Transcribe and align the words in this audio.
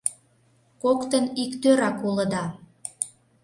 Коктын 0.81 1.25
иктӧрак 1.43 1.97
улыда. 2.07 2.45